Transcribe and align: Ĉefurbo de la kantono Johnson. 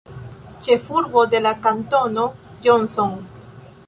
Ĉefurbo 0.67 1.25
de 1.33 1.41
la 1.47 1.51
kantono 1.67 2.23
Johnson. 2.69 3.13